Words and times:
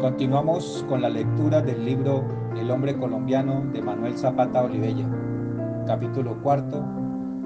Continuamos 0.00 0.86
con 0.88 1.02
la 1.02 1.08
lectura 1.08 1.60
del 1.60 1.84
libro 1.84 2.24
El 2.56 2.70
hombre 2.70 2.96
colombiano 2.96 3.64
de 3.72 3.82
Manuel 3.82 4.16
Zapata 4.16 4.62
Olivella, 4.62 5.08
capítulo 5.88 6.40
cuarto, 6.40 6.84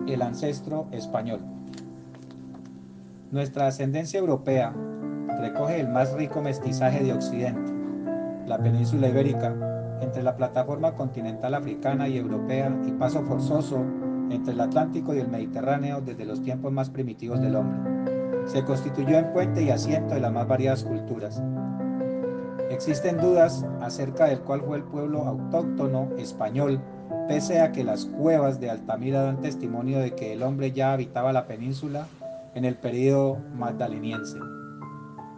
El 0.07 0.21
ancestro 0.21 0.87
español. 0.93 1.41
Nuestra 3.31 3.69
ascendencia 3.69 4.21
europea 4.21 4.75
recoge 5.41 5.81
el 5.81 5.89
más 5.89 6.13
rico 6.13 6.43
mestizaje 6.43 7.03
de 7.03 7.15
Occidente, 7.15 7.73
la 8.47 8.59
península 8.59 9.09
ibérica, 9.09 9.57
entre 10.03 10.23
la 10.23 10.37
plataforma 10.37 10.95
continental 10.95 11.55
africana 11.55 12.07
y 12.07 12.19
europea 12.19 12.71
y 12.87 12.93
paso 12.93 13.23
forzoso 13.23 13.83
entre 14.29 14.53
el 14.53 14.61
Atlántico 14.61 15.15
y 15.15 15.21
el 15.21 15.29
Mediterráneo 15.29 16.03
desde 16.03 16.27
los 16.27 16.43
tiempos 16.43 16.71
más 16.71 16.91
primitivos 16.91 17.41
del 17.41 17.57
hombre. 17.57 17.79
Se 18.45 18.63
constituyó 18.63 19.17
en 19.17 19.33
puente 19.33 19.63
y 19.63 19.71
asiento 19.71 20.13
de 20.13 20.21
las 20.21 20.33
más 20.33 20.47
variadas 20.47 20.85
culturas 20.85 21.43
Existen 22.73 23.19
dudas 23.19 23.67
acerca 23.83 24.25
del 24.25 24.41
cuál 24.41 24.63
fue 24.63 24.79
el 24.79 24.85
pueblo 24.85 25.27
autóctono 25.27 26.09
español, 26.17 26.81
pese 27.29 27.61
a 27.61 27.71
que 27.71 27.85
las 27.85 28.07
cuevas 28.07 28.61
de 28.61 28.71
Altamira 28.71 29.25
dan 29.25 29.43
testimonio 29.43 29.99
de 29.99 30.15
que 30.15 30.33
el 30.33 30.43
hombre 30.43 30.73
ya 30.73 30.95
habitaba 30.95 31.35
la 31.35 31.47
península 31.47 32.07
en 32.55 32.65
el 32.65 32.77
período 32.77 33.37
magdaleniense. 33.55 34.39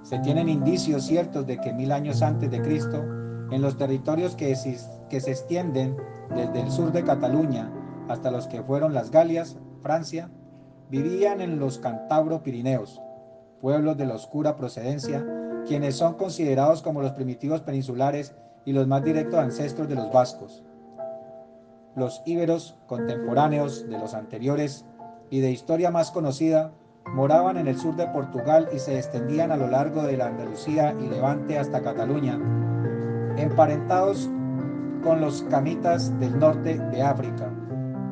Se 0.05 0.20
tienen 0.20 0.48
indicios 0.48 1.07
ciertos 1.07 1.45
de 1.45 1.59
que 1.60 1.73
mil 1.73 1.91
años 1.91 2.23
antes 2.23 2.52
de 2.52 2.62
Cristo, 2.62 3.02
en 3.51 3.62
los 3.62 3.77
territorios 3.77 4.37
que, 4.37 4.55
se 4.55 5.30
extienden 5.30 5.96
desde 6.37 6.60
el 6.60 6.71
sur 6.71 6.93
de 6.93 7.02
Cataluña 7.02 7.69
hasta 8.09 8.30
los 8.30 8.46
que 8.46 8.62
fueron 8.62 8.95
las 8.95 9.10
Galias, 9.10 9.59
Francia, 9.82 10.30
vivían 10.88 11.41
en 11.41 11.59
los 11.59 11.80
Cantabro 11.80 12.45
Pirineos, 12.45 13.02
pueblos 13.60 13.96
de 13.96 14.07
la 14.07 14.15
oscura 14.15 14.55
procedencia 14.55 15.27
quienes 15.66 15.96
son 15.96 16.14
considerados 16.14 16.82
como 16.82 17.02
los 17.02 17.12
primitivos 17.12 17.60
peninsulares 17.60 18.34
y 18.64 18.73
los 18.73 18.86
más 18.86 19.04
directos 19.04 19.38
ancestros 19.38 19.88
de 19.88 19.95
los 19.95 20.12
vascos. 20.12 20.62
Los 21.96 22.23
íberos 22.26 22.76
contemporáneos 22.87 23.88
de 23.88 23.98
los 23.98 24.15
anteriores 24.15 24.84
y 25.30 25.40
de 25.40 25.51
historia 25.51 25.90
más 25.90 26.10
conocida 26.10 26.73
moraban 27.12 27.56
en 27.56 27.68
el 27.68 27.79
sur 27.79 27.95
de 27.96 28.06
Portugal 28.09 28.68
y 28.74 28.79
se 28.79 28.96
extendían 28.96 29.52
a 29.52 29.56
lo 29.56 29.68
largo 29.68 30.02
de 30.02 30.16
la 30.16 30.26
Andalucía 30.26 30.95
y 31.01 31.09
Levante 31.09 31.59
hasta 31.59 31.82
Cataluña, 31.82 32.38
emparentados 33.37 34.30
con 35.02 35.21
los 35.21 35.43
camitas 35.45 36.18
del 36.18 36.38
norte 36.38 36.78
de 36.78 37.02
África. 37.02 37.52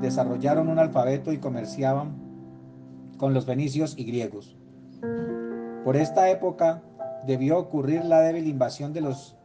Desarrollaron 0.00 0.68
un 0.68 0.78
alfabeto 0.78 1.32
y 1.32 1.38
comerciaban 1.38 2.14
con 3.16 3.34
los 3.34 3.46
venicios 3.46 3.94
y 3.96 4.04
griegos. 4.04 4.56
Por 5.84 5.96
esta 5.96 6.28
época, 6.30 6.82
debió 7.26 7.58
ocurrir 7.58 8.04
la 8.04 8.20
débil 8.20 8.48
invasión 8.48 8.92
de 8.92 9.00
los 9.00 9.36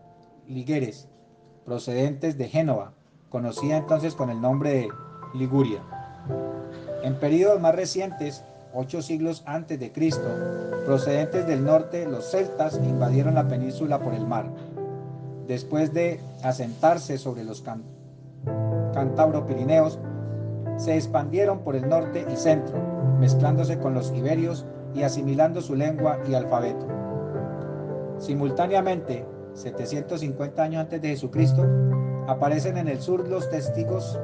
ligueres, 0.47 1.08
procedentes 1.66 2.38
de 2.38 2.47
Génova, 2.47 2.94
conocida 3.30 3.78
entonces 3.78 4.16
con 4.16 4.30
el 4.30 4.42
nombre 4.42 4.72
de 4.72 4.89
Liguria. 5.33 5.81
En 7.03 7.16
periodos 7.16 7.59
más 7.59 7.75
recientes, 7.75 8.44
ocho 8.73 9.02
siglos 9.02 9.44
antes 9.45 9.80
de 9.80 9.92
Cristo, 9.92 10.28
procedentes 10.86 11.45
del 11.48 11.64
norte, 11.64 12.05
los 12.05 12.31
celtas 12.31 12.80
invadieron 12.83 13.36
la 13.36 13.48
península 13.48 14.00
por 14.00 14.14
el 14.14 14.25
mar. 14.25 14.50
Después 15.48 15.94
de 15.94 16.20
asentarse 16.44 17.17
sobre 17.17 17.44
los 17.44 17.64
Cantabro-Pirineos, 18.94 20.00
se 20.78 20.95
expandieron 20.95 21.59
por 21.59 21.75
el 21.75 21.88
norte 21.89 22.25
y 22.31 22.36
centro, 22.36 22.78
mezclándose 23.20 23.78
con 23.80 23.94
los 23.94 24.11
iberios 24.11 24.66
y 24.94 25.03
asimilando 25.03 25.61
su 25.61 25.75
lengua 25.75 26.20
y 26.30 26.33
alfabeto. 26.33 26.86
Simultáneamente, 28.20 29.26
750 29.54 30.64
años 30.64 30.82
antes 30.82 31.02
de 31.02 31.10
Jesucristo, 31.10 31.66
aparecen 32.28 32.78
en 32.78 32.88
el 32.88 33.00
sur 33.00 33.28
los 33.28 33.50
testigos, 33.50 34.20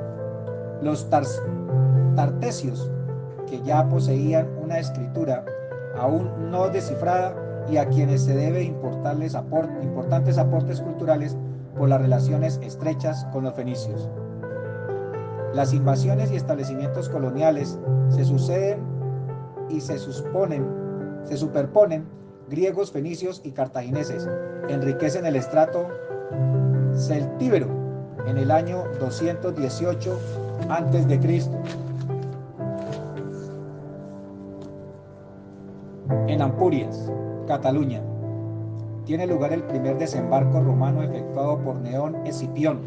los 0.82 1.10
tartesios, 2.16 2.92
que 3.48 3.62
ya 3.62 3.88
poseían 3.88 4.48
una 4.64 4.80
escritura 4.80 5.46
aún 5.98 6.50
no 6.50 6.70
descifrada 6.70 7.36
y 7.70 7.78
a 7.78 7.88
quienes 7.88 8.24
se 8.24 8.36
debe 8.36 8.64
importarles 8.64 9.36
importantes 9.82 10.38
aportes 10.38 10.82
culturales 10.82 11.38
por 11.78 11.90
las 11.90 12.02
relaciones 12.02 12.60
estrechas 12.64 13.26
con 13.32 13.44
los 13.44 13.54
fenicios. 13.54 14.10
Las 15.54 15.72
invasiones 15.74 16.32
y 16.32 16.36
establecimientos 16.36 17.10
coloniales 17.10 17.80
se 18.10 18.26
suceden 18.26 18.80
y 19.70 19.82
se 19.82 20.00
superponen 20.00 20.66
griegos, 22.54 22.92
fenicios 22.92 23.42
y 23.44 23.50
cartagineses 23.50 24.30
enriquecen 24.70 25.26
el 25.26 25.36
estrato 25.36 25.88
celtíbero 26.96 27.68
en 28.28 28.38
el 28.38 28.52
año 28.52 28.84
218 29.00 30.20
a.C. 30.70 31.50
En 36.28 36.42
Ampurias, 36.44 37.12
Cataluña, 37.48 38.04
tiene 39.06 39.26
lugar 39.26 39.52
el 39.52 39.64
primer 39.64 39.98
desembarco 39.98 40.62
romano 40.62 41.02
efectuado 41.02 41.58
por 41.58 41.78
Neón 41.78 42.16
Escipión. 42.28 42.82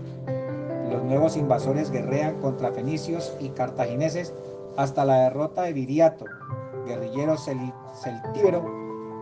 Los 0.93 1.03
nuevos 1.03 1.37
invasores 1.37 1.91
guerrean 1.91 2.41
contra 2.41 2.71
fenicios 2.71 3.37
y 3.41 3.49
cartagineses 3.49 4.33
hasta 4.77 5.05
la 5.05 5.23
derrota 5.23 5.63
de 5.63 5.73
Viriato, 5.73 6.25
guerrillero 6.87 7.37
celtíbero 7.37 8.76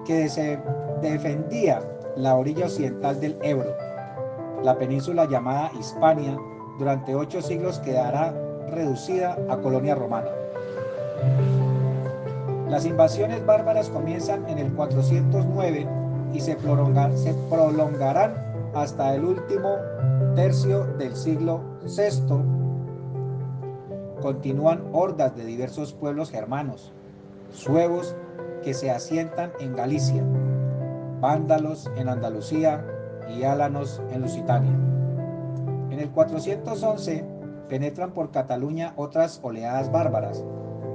que 0.04 0.28
se 0.28 0.58
defendía 1.02 1.80
la 2.16 2.34
orilla 2.36 2.66
occidental 2.66 3.20
del 3.20 3.36
Ebro. 3.42 3.74
La 4.62 4.78
península 4.78 5.26
llamada 5.28 5.70
Hispania 5.78 6.38
durante 6.78 7.14
ocho 7.14 7.42
siglos 7.42 7.78
quedará 7.80 8.34
reducida 8.70 9.36
a 9.48 9.56
colonia 9.58 9.94
romana. 9.94 10.28
Las 12.68 12.86
invasiones 12.86 13.44
bárbaras 13.44 13.88
comienzan 13.88 14.48
en 14.48 14.58
el 14.58 14.72
409 14.72 15.86
y 16.32 16.40
se, 16.40 16.56
prolongarán 16.56 18.34
hasta 18.74 19.14
el 19.14 19.24
último 19.24 19.76
tercio 20.34 20.84
del 20.98 21.14
siglo 21.14 21.60
VI. 21.84 22.22
Continúan 24.20 24.82
hordas 24.92 25.36
de 25.36 25.44
diversos 25.44 25.92
pueblos 25.92 26.30
germanos, 26.30 26.92
suevos 27.52 28.16
que 28.64 28.72
se 28.72 28.90
asientan 28.90 29.52
en 29.60 29.76
Galicia, 29.76 30.24
vándalos 31.20 31.90
en 31.96 32.08
Andalucía 32.08 32.84
y 33.28 33.42
álanos 33.44 34.00
en 34.10 34.22
Lusitania. 34.22 34.72
En 35.90 36.00
el 36.00 36.10
411 36.10 37.24
penetran 37.68 38.12
por 38.12 38.30
Cataluña 38.30 38.94
otras 38.96 39.38
oleadas 39.42 39.92
bárbaras, 39.92 40.42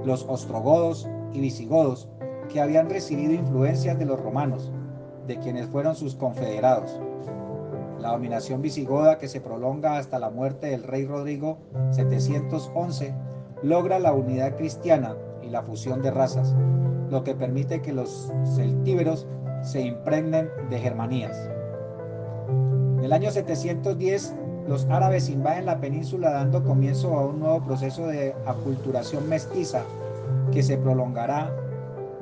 los 0.03 0.25
ostrogodos 0.27 1.07
y 1.31 1.41
visigodos, 1.41 2.09
que 2.51 2.59
habían 2.59 2.89
recibido 2.89 3.33
influencias 3.33 3.99
de 3.99 4.05
los 4.05 4.19
romanos, 4.19 4.71
de 5.27 5.37
quienes 5.37 5.67
fueron 5.67 5.95
sus 5.95 6.15
confederados. 6.15 6.99
La 7.99 8.11
dominación 8.11 8.63
visigoda 8.63 9.19
que 9.19 9.27
se 9.27 9.41
prolonga 9.41 9.97
hasta 9.97 10.17
la 10.17 10.31
muerte 10.31 10.67
del 10.67 10.83
rey 10.83 11.05
Rodrigo 11.05 11.59
711 11.91 13.13
logra 13.61 13.99
la 13.99 14.13
unidad 14.13 14.55
cristiana 14.55 15.15
la 15.49 15.63
fusión 15.63 16.01
de 16.01 16.11
razas, 16.11 16.55
lo 17.09 17.23
que 17.23 17.35
permite 17.35 17.81
que 17.81 17.93
los 17.93 18.31
celtíberos 18.55 19.27
se 19.63 19.81
impregnen 19.81 20.49
de 20.69 20.79
germanías. 20.79 21.37
En 22.97 23.03
el 23.03 23.13
año 23.13 23.31
710, 23.31 24.35
los 24.67 24.85
árabes 24.85 25.29
invaden 25.29 25.65
la 25.65 25.79
península 25.79 26.31
dando 26.31 26.63
comienzo 26.63 27.17
a 27.17 27.25
un 27.25 27.39
nuevo 27.39 27.63
proceso 27.63 28.07
de 28.07 28.35
aculturación 28.45 29.27
mestiza 29.27 29.83
que 30.51 30.61
se 30.61 30.77
prolongará 30.77 31.51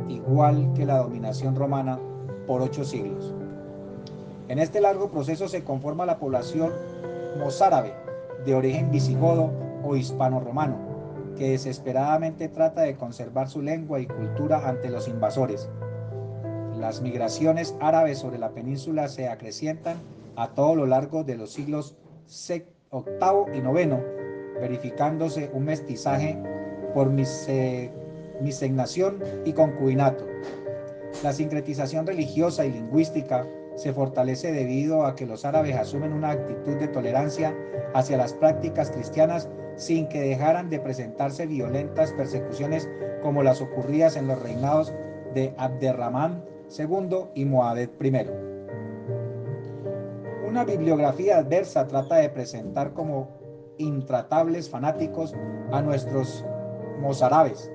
igual 0.08 0.72
que 0.74 0.86
la 0.86 1.00
dominación 1.00 1.56
romana 1.56 2.00
por 2.46 2.62
ocho 2.62 2.86
siglos. 2.86 3.34
En 4.48 4.60
este 4.60 4.80
largo 4.80 5.10
proceso 5.10 5.48
se 5.50 5.64
conforma 5.64 6.06
la 6.06 6.20
población 6.20 6.72
mozárabe 7.38 7.94
de 8.46 8.56
origen 8.56 8.92
visigodo 8.92 9.52
o 9.84 9.96
hispano-romano, 9.96 10.78
que 11.38 11.52
desesperadamente 11.52 12.50
trata 12.50 12.82
de 12.82 12.96
conservar 12.96 13.48
su 13.48 13.62
lengua 13.62 14.00
y 14.00 14.08
cultura 14.08 14.68
ante 14.68 14.90
los 14.90 15.08
invasores. 15.08 15.70
Las 16.80 17.02
migraciones 17.02 17.76
árabes 17.80 18.20
sobre 18.20 18.38
la 18.38 18.52
península 18.52 19.08
se 19.08 19.30
acrecientan 19.30 19.98
a 20.36 20.50
todo 20.50 20.76
lo 20.76 20.86
largo 20.86 21.24
de 21.24 21.36
los 21.36 21.54
siglos 21.54 21.96
VIII 22.48 22.66
y 23.54 23.58
IX, 23.58 23.96
verificándose 24.60 25.50
un 25.54 25.66
mestizaje 25.66 26.38
por 26.94 27.10
misegnación 28.42 29.20
y 29.46 29.54
concubinato. 29.54 30.26
La 31.24 31.34
sincretización 31.34 32.06
religiosa 32.06 32.66
y 32.66 32.72
lingüística 32.72 33.48
se 33.76 33.94
fortalece 33.94 34.52
debido 34.52 35.06
a 35.06 35.16
que 35.16 35.26
los 35.26 35.46
árabes 35.46 35.76
asumen 35.76 36.14
una 36.14 36.32
actitud 36.32 36.76
de 36.78 36.88
tolerancia 36.88 37.56
hacia 37.94 38.18
las 38.18 38.34
prácticas 38.34 38.92
cristianas 38.92 39.50
sin 39.78 40.10
que 40.10 40.22
dejaran 40.22 40.70
de 40.70 40.80
presentarse 40.80 41.46
violentas 41.46 42.12
persecuciones 42.12 42.90
como 43.22 43.44
las 43.44 43.62
ocurridas 43.62 44.18
en 44.18 44.28
los 44.28 44.42
reinados 44.42 44.94
de 45.34 45.54
Abderramán 45.58 46.44
II 46.78 47.28
y 47.36 47.46
Moabed 47.46 47.90
I. 48.02 48.28
Una 50.48 50.66
bibliografía 50.66 51.38
adversa 51.38 51.88
trata 51.88 52.16
de 52.16 52.30
presentar 52.30 52.94
como 52.94 53.30
intratables 53.78 54.70
fanáticos 54.70 55.34
a 55.72 55.82
nuestros 55.82 56.44
mozárabes. 57.00 57.72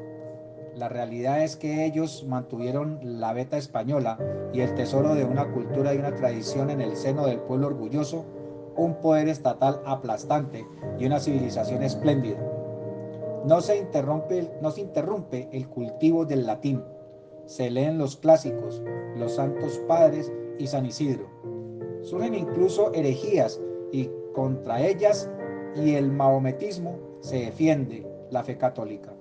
La 0.75 0.89
realidad 0.89 1.43
es 1.45 1.57
que 1.57 1.85
ellos 1.85 2.25
mantuvieron 2.27 2.99
la 3.03 3.33
beta 3.35 3.57
española 3.59 4.19
y 4.53 4.61
el 4.61 4.75
tesoro 4.75 5.15
de 5.15 5.25
una 5.25 5.53
cultura 5.53 5.95
y 5.95 5.99
una 5.99 6.15
tradición 6.15 6.71
en 6.71 6.81
el 6.81 6.97
seno 6.97 7.27
del 7.27 7.41
pueblo 7.41 7.69
orgulloso, 7.69 8.25
un 8.77 8.95
poder 9.01 9.29
estatal 9.29 9.81
aplastante 9.85 10.67
y 10.99 11.07
una 11.07 11.21
civilización 11.21 11.83
espléndida. 11.83 12.39
No 13.45 13.61
se 13.61 13.77
interrumpe, 13.77 14.51
no 14.61 14.71
se 14.71 14.83
interrumpe 14.83 15.49
el 15.53 15.69
cultivo 15.69 16.25
del 16.25 16.47
latín. 16.47 16.83
Se 17.47 17.71
leen 17.71 17.99
los 17.99 18.17
clásicos, 18.17 18.83
los 19.17 19.35
santos 19.35 19.79
padres 19.89 20.33
y 20.59 20.67
San 20.67 20.87
Isidro. 20.87 21.27
Surgen 22.03 22.35
incluso 22.35 22.93
herejías 22.95 23.61
y 23.91 24.11
contra 24.33 24.81
ellas 24.81 25.29
y 25.75 25.95
el 25.95 26.11
maometismo 26.13 26.99
se 27.21 27.39
defiende 27.39 28.07
la 28.31 28.43
fe 28.43 28.57
católica. 28.57 29.13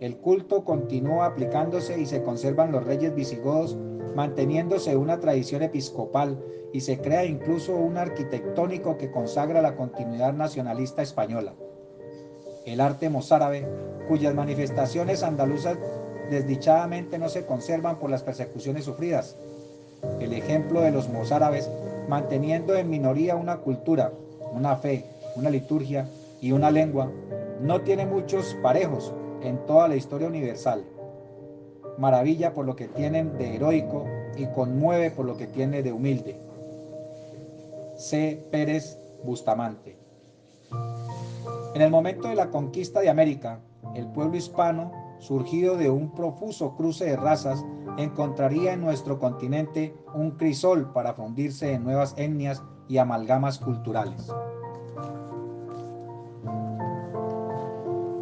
El 0.00 0.16
culto 0.16 0.64
continúa 0.64 1.26
aplicándose 1.26 2.00
y 2.00 2.06
se 2.06 2.22
conservan 2.22 2.72
los 2.72 2.84
reyes 2.84 3.14
visigodos, 3.14 3.76
manteniéndose 4.14 4.96
una 4.96 5.20
tradición 5.20 5.62
episcopal 5.62 6.38
y 6.72 6.80
se 6.80 6.98
crea 6.98 7.24
incluso 7.24 7.74
un 7.74 7.96
arquitectónico 7.96 8.96
que 8.96 9.10
consagra 9.10 9.62
la 9.62 9.76
continuidad 9.76 10.32
nacionalista 10.32 11.02
española. 11.02 11.54
El 12.66 12.80
arte 12.80 13.08
mozárabe, 13.10 13.66
cuyas 14.08 14.34
manifestaciones 14.34 15.22
andaluzas 15.22 15.78
desdichadamente 16.30 17.18
no 17.18 17.28
se 17.28 17.44
conservan 17.44 17.98
por 17.98 18.10
las 18.10 18.22
persecuciones 18.22 18.84
sufridas. 18.84 19.36
El 20.20 20.32
ejemplo 20.32 20.80
de 20.80 20.92
los 20.92 21.08
mozárabes 21.08 21.70
manteniendo 22.08 22.76
en 22.76 22.90
minoría 22.90 23.36
una 23.36 23.58
cultura, 23.58 24.12
una 24.52 24.76
fe, 24.76 25.04
una 25.36 25.50
liturgia 25.50 26.08
y 26.40 26.52
una 26.52 26.70
lengua, 26.70 27.10
no 27.60 27.82
tiene 27.82 28.06
muchos 28.06 28.56
parejos 28.62 29.12
en 29.42 29.58
toda 29.66 29.88
la 29.88 29.96
historia 29.96 30.28
universal. 30.28 30.84
Maravilla 32.00 32.54
por 32.54 32.64
lo 32.64 32.76
que 32.76 32.88
tienen 32.88 33.36
de 33.36 33.56
heroico 33.56 34.06
y 34.36 34.46
conmueve 34.46 35.10
por 35.10 35.26
lo 35.26 35.36
que 35.36 35.46
tiene 35.46 35.82
de 35.82 35.92
humilde. 35.92 36.40
C. 37.96 38.42
Pérez 38.50 38.98
Bustamante. 39.22 39.98
En 41.74 41.82
el 41.82 41.90
momento 41.90 42.28
de 42.28 42.36
la 42.36 42.48
conquista 42.48 43.00
de 43.00 43.10
América, 43.10 43.60
el 43.94 44.06
pueblo 44.06 44.38
hispano, 44.38 44.90
surgido 45.18 45.76
de 45.76 45.90
un 45.90 46.14
profuso 46.14 46.74
cruce 46.74 47.04
de 47.04 47.16
razas, 47.16 47.62
encontraría 47.98 48.72
en 48.72 48.80
nuestro 48.80 49.18
continente 49.18 49.94
un 50.14 50.30
crisol 50.32 50.92
para 50.94 51.12
fundirse 51.12 51.74
en 51.74 51.84
nuevas 51.84 52.14
etnias 52.16 52.62
y 52.88 52.96
amalgamas 52.96 53.58
culturales. 53.58 54.32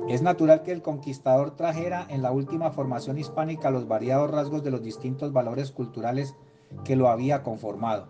Es 0.09 0.23
natural 0.23 0.63
que 0.63 0.73
el 0.73 0.81
conquistador 0.81 1.55
trajera 1.55 2.07
en 2.09 2.23
la 2.23 2.33
última 2.33 2.71
formación 2.71 3.19
hispánica 3.19 3.71
los 3.71 3.87
variados 3.87 4.31
rasgos 4.31 4.65
de 4.65 4.71
los 4.71 4.83
distintos 4.83 5.35
valores 5.35 5.71
culturales 5.71 6.35
que 6.83 6.97
lo 6.97 7.11
había 7.11 7.43
conformado. 7.43 8.09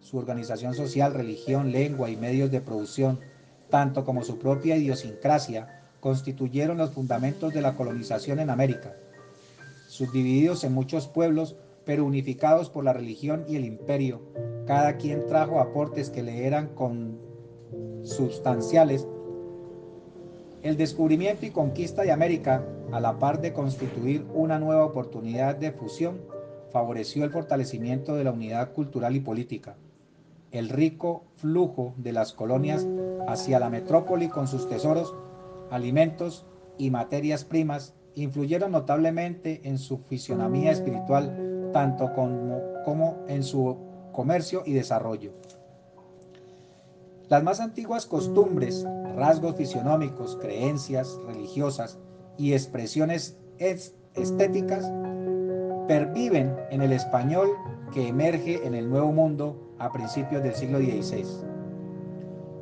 Su 0.00 0.18
organización 0.18 0.74
social, 0.74 1.14
religión, 1.14 1.72
lengua 1.72 2.10
y 2.10 2.18
medios 2.18 2.50
de 2.50 2.60
producción, 2.60 3.18
tanto 3.70 4.04
como 4.04 4.24
su 4.24 4.38
propia 4.38 4.76
idiosincrasia, 4.76 5.80
constituyeron 6.00 6.76
los 6.76 6.90
fundamentos 6.90 7.54
de 7.54 7.62
la 7.62 7.76
colonización 7.76 8.38
en 8.38 8.50
América. 8.50 8.94
Subdivididos 9.88 10.64
en 10.64 10.74
muchos 10.74 11.08
pueblos, 11.08 11.56
pero 11.86 12.04
unificados 12.04 12.68
por 12.68 12.84
la 12.84 12.92
religión 12.92 13.46
y 13.48 13.56
el 13.56 13.64
imperio, 13.64 14.20
cada 14.66 14.98
quien 14.98 15.26
trajo 15.26 15.60
aportes 15.60 16.10
que 16.10 16.22
le 16.22 16.46
eran 16.46 16.74
consubstanciales 16.74 19.08
el 20.62 20.76
descubrimiento 20.76 21.44
y 21.44 21.50
conquista 21.50 22.02
de 22.02 22.12
América, 22.12 22.64
a 22.92 23.00
la 23.00 23.18
par 23.18 23.40
de 23.40 23.52
constituir 23.52 24.24
una 24.32 24.58
nueva 24.58 24.84
oportunidad 24.84 25.56
de 25.56 25.72
fusión, 25.72 26.20
favoreció 26.70 27.24
el 27.24 27.30
fortalecimiento 27.30 28.14
de 28.14 28.24
la 28.24 28.32
unidad 28.32 28.72
cultural 28.72 29.16
y 29.16 29.20
política. 29.20 29.76
El 30.52 30.68
rico 30.68 31.24
flujo 31.36 31.94
de 31.96 32.12
las 32.12 32.32
colonias 32.32 32.86
hacia 33.26 33.58
la 33.58 33.70
metrópoli 33.70 34.28
con 34.28 34.46
sus 34.46 34.68
tesoros, 34.68 35.14
alimentos 35.70 36.46
y 36.78 36.90
materias 36.90 37.44
primas 37.44 37.94
influyeron 38.14 38.72
notablemente 38.72 39.62
en 39.64 39.78
su 39.78 39.98
fisionomía 39.98 40.70
espiritual, 40.70 41.70
tanto 41.72 42.12
como, 42.14 42.60
como 42.84 43.24
en 43.28 43.42
su 43.42 43.78
comercio 44.12 44.62
y 44.64 44.74
desarrollo. 44.74 45.32
Las 47.32 47.42
más 47.42 47.60
antiguas 47.60 48.04
costumbres, 48.04 48.86
rasgos 49.16 49.56
fisionómicos, 49.56 50.36
creencias 50.42 51.18
religiosas 51.26 51.98
y 52.36 52.52
expresiones 52.52 53.38
estéticas 53.58 54.92
perviven 55.88 56.54
en 56.70 56.82
el 56.82 56.92
español 56.92 57.48
que 57.90 58.08
emerge 58.08 58.66
en 58.66 58.74
el 58.74 58.90
Nuevo 58.90 59.12
Mundo 59.12 59.74
a 59.78 59.90
principios 59.90 60.42
del 60.42 60.54
siglo 60.54 60.76
XVI. 60.76 61.24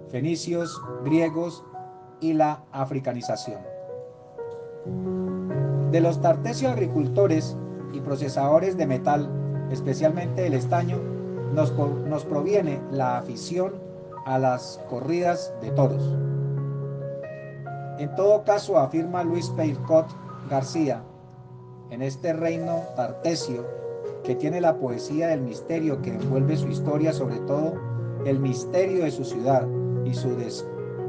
Fenicios, 0.09 0.81
griegos 1.05 1.65
y 2.21 2.35
la 2.35 2.65
africanización. 2.71 3.61
De 5.91 6.01
los 6.01 6.21
tartesios 6.21 6.71
agricultores 6.71 7.57
y 7.93 7.99
procesadores 8.03 8.77
de 8.77 8.87
metal, 8.87 9.69
especialmente 9.73 10.47
el 10.47 10.55
estaño, 10.55 10.97
nos, 11.57 11.77
nos 12.07 12.25
proviene 12.25 12.81
la 12.93 13.19
afición 13.19 13.80
a 14.27 14.39
las 14.39 14.81
corridas 14.89 15.53
de 15.61 15.71
toros. 15.71 16.03
En 17.99 18.15
todo 18.17 18.45
caso, 18.45 18.79
afirma 18.79 19.25
Luis 19.25 19.49
Peircot 19.51 20.07
García, 20.49 21.03
en 21.91 22.03
este 22.03 22.33
reino 22.33 22.83
tartesio 22.97 23.67
que 24.25 24.35
tiene 24.35 24.61
la 24.61 24.77
poesía 24.77 25.29
del 25.29 25.41
misterio 25.43 26.01
que 26.03 26.11
envuelve 26.11 26.57
su 26.57 26.69
historia, 26.69 27.13
sobre 27.13 27.37
todo 27.41 27.75
el 28.25 28.39
misterio 28.39 29.05
de 29.05 29.11
su 29.11 29.25
ciudad 29.25 29.67
y 30.05 30.15
su 30.15 30.37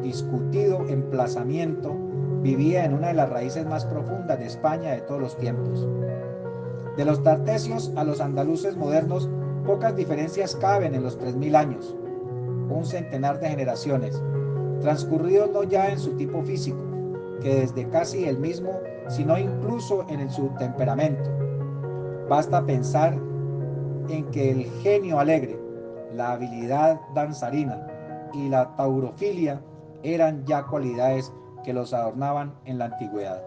discutido 0.01 0.85
emplazamiento, 0.87 1.95
vivía 2.41 2.85
en 2.85 2.93
una 2.93 3.09
de 3.09 3.13
las 3.13 3.29
raíces 3.29 3.65
más 3.65 3.85
profundas 3.85 4.39
de 4.39 4.47
España 4.47 4.91
de 4.91 5.01
todos 5.01 5.21
los 5.21 5.37
tiempos. 5.37 5.87
De 6.97 7.05
los 7.05 7.21
tartesios 7.23 7.91
a 7.95 8.03
los 8.03 8.19
andaluces 8.19 8.75
modernos, 8.75 9.29
pocas 9.65 9.95
diferencias 9.95 10.55
caben 10.55 10.95
en 10.95 11.03
los 11.03 11.19
3.000 11.19 11.55
años 11.55 11.95
un 12.73 12.85
centenar 12.85 13.39
de 13.39 13.49
generaciones, 13.49 14.21
transcurridos 14.81 15.51
no 15.51 15.63
ya 15.63 15.89
en 15.89 15.99
su 15.99 16.11
tipo 16.17 16.41
físico, 16.41 16.79
que 17.41 17.61
desde 17.61 17.87
casi 17.89 18.25
el 18.25 18.37
mismo, 18.37 18.79
sino 19.09 19.37
incluso 19.37 20.05
en 20.09 20.29
su 20.29 20.49
temperamento. 20.59 21.29
Basta 22.29 22.65
pensar 22.65 23.17
en 24.09 24.25
que 24.31 24.51
el 24.51 24.65
genio 24.81 25.19
alegre, 25.19 25.59
la 26.15 26.33
habilidad 26.33 26.99
danzarina 27.13 27.87
y 28.33 28.49
la 28.49 28.75
taurofilia 28.75 29.61
eran 30.03 30.45
ya 30.45 30.63
cualidades 30.63 31.31
que 31.63 31.73
los 31.73 31.93
adornaban 31.93 32.53
en 32.65 32.79
la 32.79 32.85
antigüedad. 32.85 33.41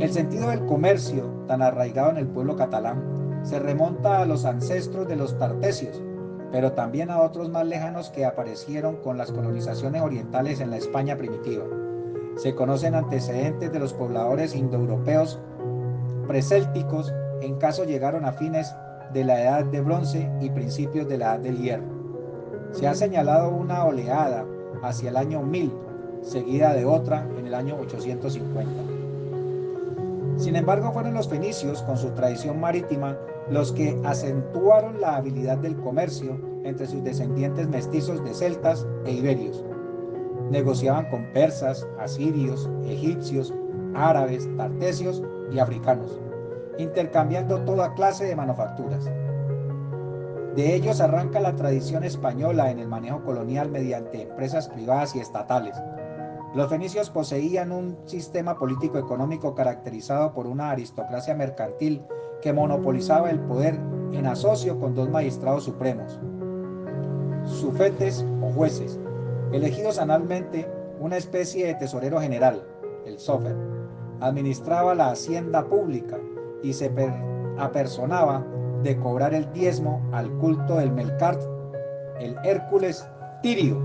El 0.00 0.10
sentido 0.10 0.48
del 0.48 0.64
comercio, 0.66 1.24
tan 1.46 1.62
arraigado 1.62 2.10
en 2.10 2.16
el 2.16 2.26
pueblo 2.26 2.56
catalán, 2.56 3.02
se 3.42 3.58
remonta 3.58 4.20
a 4.20 4.26
los 4.26 4.44
ancestros 4.44 5.06
de 5.08 5.16
los 5.16 5.38
tartesios, 5.38 6.02
pero 6.52 6.72
también 6.72 7.10
a 7.10 7.20
otros 7.20 7.48
más 7.48 7.66
lejanos 7.66 8.10
que 8.10 8.24
aparecieron 8.24 8.96
con 8.96 9.16
las 9.18 9.30
colonizaciones 9.30 10.02
orientales 10.02 10.60
en 10.60 10.70
la 10.70 10.76
España 10.76 11.16
primitiva. 11.16 11.64
Se 12.36 12.54
conocen 12.54 12.94
antecedentes 12.94 13.72
de 13.72 13.78
los 13.78 13.92
pobladores 13.92 14.54
indoeuropeos 14.54 15.38
presélticos 16.26 17.12
en 17.40 17.56
caso 17.56 17.84
llegaron 17.84 18.24
a 18.24 18.32
fines 18.32 18.74
de 19.12 19.24
la 19.24 19.42
edad 19.42 19.64
de 19.64 19.80
bronce 19.80 20.30
y 20.40 20.50
principios 20.50 21.08
de 21.08 21.18
la 21.18 21.34
edad 21.34 21.40
del 21.40 21.58
hierro. 21.58 21.84
Se 22.72 22.86
ha 22.86 22.94
señalado 22.94 23.50
una 23.50 23.84
oleada 23.84 24.44
hacia 24.82 25.10
el 25.10 25.16
año 25.16 25.42
1000, 25.42 25.72
seguida 26.22 26.72
de 26.74 26.84
otra 26.84 27.26
en 27.38 27.46
el 27.46 27.54
año 27.54 27.76
850. 27.80 28.70
Sin 30.36 30.56
embargo, 30.56 30.92
fueron 30.92 31.14
los 31.14 31.28
fenicios, 31.28 31.82
con 31.82 31.98
su 31.98 32.10
tradición 32.10 32.60
marítima, 32.60 33.16
los 33.48 33.72
que 33.72 34.00
acentuaron 34.04 35.00
la 35.00 35.16
habilidad 35.16 35.58
del 35.58 35.76
comercio 35.76 36.38
entre 36.64 36.86
sus 36.86 37.02
descendientes 37.02 37.68
mestizos 37.68 38.22
de 38.24 38.34
celtas 38.34 38.86
e 39.04 39.12
iberios. 39.12 39.64
Negociaban 40.50 41.08
con 41.10 41.24
persas, 41.32 41.86
asirios, 41.98 42.68
egipcios, 42.84 43.54
árabes, 43.94 44.48
tartesios 44.56 45.22
y 45.52 45.58
africanos, 45.58 46.20
intercambiando 46.78 47.60
toda 47.62 47.94
clase 47.94 48.24
de 48.24 48.36
manufacturas. 48.36 49.10
De 50.54 50.74
ellos 50.74 51.00
arranca 51.00 51.38
la 51.40 51.54
tradición 51.54 52.02
española 52.02 52.70
en 52.70 52.80
el 52.80 52.88
manejo 52.88 53.22
colonial 53.22 53.70
mediante 53.70 54.22
empresas 54.22 54.68
privadas 54.68 55.14
y 55.14 55.20
estatales. 55.20 55.76
Los 56.54 56.68
fenicios 56.68 57.10
poseían 57.10 57.70
un 57.70 57.96
sistema 58.06 58.58
político-económico 58.58 59.54
caracterizado 59.54 60.34
por 60.34 60.48
una 60.48 60.72
aristocracia 60.72 61.36
mercantil 61.36 62.02
que 62.40 62.52
monopolizaba 62.52 63.30
el 63.30 63.40
poder 63.40 63.78
en 64.12 64.26
asocio 64.26 64.78
con 64.78 64.94
dos 64.94 65.08
magistrados 65.08 65.64
supremos, 65.64 66.18
sufetes 67.44 68.24
o 68.42 68.50
jueces, 68.50 68.98
elegidos 69.52 69.98
anualmente 69.98 70.68
una 70.98 71.16
especie 71.16 71.66
de 71.66 71.74
tesorero 71.74 72.20
general, 72.20 72.62
el 73.06 73.18
sofer, 73.18 73.56
administraba 74.20 74.94
la 74.94 75.10
hacienda 75.10 75.64
pública 75.64 76.18
y 76.62 76.72
se 76.72 76.90
apersonaba 77.58 78.44
de 78.82 78.96
cobrar 78.98 79.34
el 79.34 79.50
diezmo 79.52 80.02
al 80.12 80.30
culto 80.38 80.76
del 80.76 80.92
Melcart, 80.92 81.40
el 82.18 82.36
Hércules 82.44 83.06
Tirio. 83.42 83.80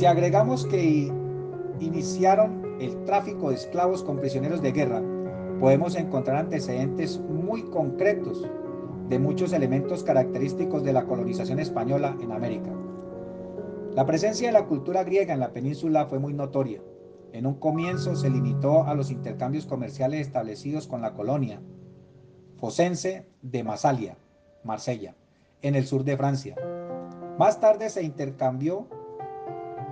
Si 0.00 0.06
agregamos 0.06 0.64
que 0.64 1.12
iniciaron 1.78 2.78
el 2.80 3.04
tráfico 3.04 3.50
de 3.50 3.56
esclavos 3.56 4.02
con 4.02 4.18
prisioneros 4.18 4.62
de 4.62 4.72
guerra, 4.72 5.02
podemos 5.60 5.94
encontrar 5.94 6.38
antecedentes 6.38 7.20
muy 7.20 7.64
concretos 7.64 8.48
de 9.10 9.18
muchos 9.18 9.52
elementos 9.52 10.02
característicos 10.02 10.84
de 10.84 10.94
la 10.94 11.04
colonización 11.04 11.58
española 11.58 12.16
en 12.18 12.32
América. 12.32 12.70
La 13.92 14.06
presencia 14.06 14.46
de 14.46 14.54
la 14.54 14.64
cultura 14.64 15.04
griega 15.04 15.34
en 15.34 15.40
la 15.40 15.52
península 15.52 16.06
fue 16.06 16.18
muy 16.18 16.32
notoria. 16.32 16.80
En 17.34 17.44
un 17.44 17.56
comienzo 17.56 18.16
se 18.16 18.30
limitó 18.30 18.84
a 18.84 18.94
los 18.94 19.10
intercambios 19.10 19.66
comerciales 19.66 20.22
establecidos 20.22 20.86
con 20.86 21.02
la 21.02 21.12
colonia 21.12 21.60
fosense 22.56 23.26
de 23.42 23.64
Masalia, 23.64 24.16
Marsella, 24.64 25.14
en 25.60 25.74
el 25.74 25.84
sur 25.84 26.04
de 26.04 26.16
Francia. 26.16 26.56
Más 27.38 27.60
tarde 27.60 27.90
se 27.90 28.02
intercambió, 28.02 28.88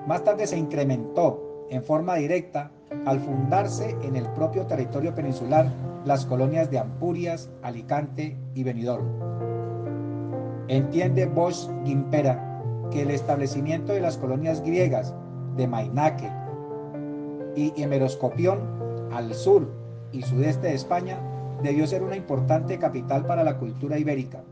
más 0.08 0.24
tarde 0.24 0.46
se 0.46 0.56
incrementó 0.56 1.66
en 1.68 1.82
forma 1.82 2.14
directa 2.14 2.70
al 3.04 3.20
fundarse 3.20 3.94
en 4.02 4.16
el 4.16 4.26
propio 4.30 4.66
territorio 4.66 5.14
peninsular 5.14 5.70
las 6.06 6.24
colonias 6.24 6.70
de 6.70 6.78
Ampurias, 6.78 7.50
Alicante 7.62 8.34
y 8.54 8.64
Benidorm. 8.64 9.04
Entiende 10.68 11.26
Bosch 11.26 11.68
Gimpera 11.84 12.42
que 12.90 13.02
el 13.02 13.10
establecimiento 13.10 13.92
de 13.92 14.00
las 14.00 14.16
colonias 14.16 14.62
griegas 14.62 15.14
de 15.58 15.68
Mainaque 15.68 16.32
y 17.54 17.74
Hemeroscopión 17.76 18.60
al 19.12 19.34
sur 19.34 19.70
y 20.10 20.22
sudeste 20.22 20.68
de 20.68 20.74
España 20.74 21.20
debió 21.62 21.86
ser 21.86 22.02
una 22.02 22.16
importante 22.16 22.78
capital 22.78 23.26
para 23.26 23.44
la 23.44 23.58
cultura 23.58 23.98
ibérica, 23.98 24.42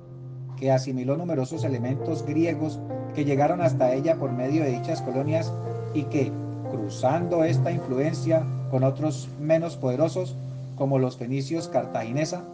que 0.59 0.71
asimiló 0.71 1.17
numerosos 1.17 1.65
elementos 1.65 2.27
griegos 2.27 2.79
que 3.16 3.25
llegaron 3.25 3.62
hasta 3.62 3.94
ella 3.94 4.16
por 4.16 4.30
medio 4.30 4.62
de 4.62 4.73
dichas 4.73 5.00
colonias 5.00 5.50
y 5.94 6.02
que, 6.04 6.30
cruzando 6.70 7.44
esta 7.44 7.73
influencia 7.73 8.44
con 8.70 8.85
otros 8.85 9.28
menos 9.40 9.75
poderosos, 9.76 10.37
como 10.76 10.99
los 10.99 11.16
fenicios 11.16 11.66
cartaginesa, 11.68 12.44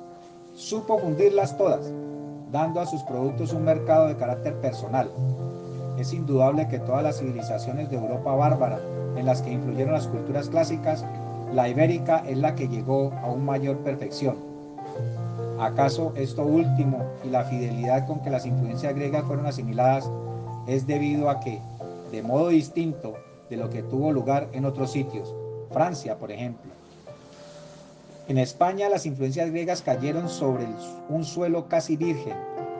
supo 0.54 0.98
fundirlas 0.98 1.58
todas, 1.58 1.90
dando 2.52 2.80
a 2.80 2.86
sus 2.86 3.02
productos 3.02 3.52
un 3.52 3.64
mercado 3.64 4.06
de 4.06 4.16
carácter 4.16 4.54
personal, 4.60 5.10
es 5.98 6.12
indudable 6.12 6.68
que 6.68 6.78
todas 6.78 7.02
las 7.02 7.18
civilizaciones 7.18 7.90
de 7.90 7.96
Europa 7.96 8.32
bárbara 8.32 8.78
en 9.16 9.26
las 9.26 9.42
que 9.42 9.50
influyeron 9.50 9.92
las 9.92 10.06
culturas 10.06 10.48
clásicas, 10.48 11.04
la 11.52 11.68
ibérica 11.68 12.22
es 12.26 12.38
la 12.38 12.54
que 12.54 12.68
llegó 12.68 13.12
a 13.24 13.26
un 13.26 13.44
mayor 13.44 13.78
perfección. 13.78 14.36
¿Acaso 15.60 16.12
esto 16.14 16.44
último 16.44 17.04
y 17.24 17.30
la 17.30 17.44
fidelidad 17.44 18.06
con 18.06 18.20
que 18.20 18.30
las 18.30 18.46
influencias 18.46 18.94
griegas 18.94 19.24
fueron 19.24 19.46
asimiladas 19.46 20.08
es 20.66 20.86
debido 20.86 21.28
a 21.30 21.40
que, 21.40 21.60
de 22.10 22.22
modo 22.22 22.48
distinto 22.48 23.14
de 23.50 23.56
lo 23.56 23.70
que 23.70 23.82
tuvo 23.82 24.12
lugar 24.12 24.48
en 24.52 24.64
otros 24.64 24.92
sitios, 24.92 25.34
Francia 25.70 26.18
por 26.18 26.30
ejemplo, 26.30 26.70
en 28.28 28.38
España 28.38 28.88
las 28.88 29.04
influencias 29.04 29.50
griegas 29.50 29.82
cayeron 29.82 30.28
sobre 30.28 30.66
un 31.08 31.24
suelo 31.24 31.68
casi 31.68 31.96
virgen, 31.96 32.34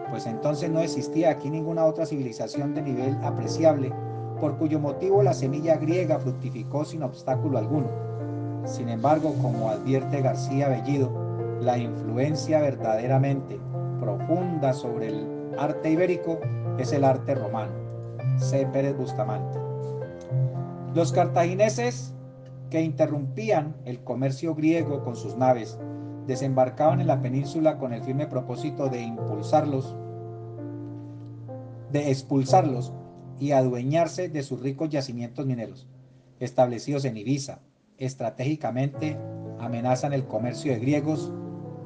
pues 0.08 0.26
entonces 0.26 0.70
no 0.70 0.80
existía 0.80 1.30
aquí 1.30 1.50
ninguna 1.50 1.84
otra 1.84 2.06
civilización 2.06 2.74
de 2.74 2.82
nivel 2.82 3.16
apreciable, 3.24 3.92
por 4.40 4.56
cuyo 4.56 4.78
motivo 4.78 5.22
la 5.22 5.34
semilla 5.34 5.76
griega 5.76 6.18
fructificó 6.18 6.84
sin 6.84 7.02
obstáculo 7.02 7.58
alguno. 7.58 7.88
Sin 8.64 8.88
embargo, 8.88 9.34
como 9.42 9.68
advierte 9.68 10.20
García 10.20 10.68
Bellido, 10.68 11.10
la 11.60 11.76
influencia 11.76 12.60
verdaderamente 12.60 13.58
profunda 14.00 14.72
sobre 14.72 15.08
el 15.08 15.54
arte 15.58 15.90
ibérico 15.90 16.38
es 16.78 16.92
el 16.92 17.04
arte 17.04 17.34
romano. 17.34 17.72
C. 18.38 18.66
Pérez 18.72 18.96
Bustamante. 18.96 19.58
Los 20.94 21.12
cartagineses 21.12 22.14
que 22.70 22.80
interrumpían 22.80 23.76
el 23.84 24.02
comercio 24.02 24.54
griego 24.54 25.02
con 25.04 25.16
sus 25.16 25.36
naves 25.36 25.78
desembarcaban 26.26 27.00
en 27.00 27.06
la 27.06 27.20
península 27.20 27.78
con 27.78 27.92
el 27.92 28.02
firme 28.02 28.26
propósito 28.26 28.88
de 28.88 29.02
impulsarlos 29.02 29.96
de 31.92 32.10
expulsarlos 32.10 32.92
y 33.38 33.52
adueñarse 33.52 34.28
de 34.28 34.42
sus 34.42 34.60
ricos 34.62 34.88
yacimientos 34.88 35.46
mineros, 35.46 35.86
establecidos 36.40 37.04
en 37.04 37.16
Ibiza. 37.16 37.60
Estratégicamente 37.98 39.18
amenazan 39.60 40.12
el 40.12 40.26
comercio 40.26 40.72
de 40.72 40.78
griegos 40.78 41.32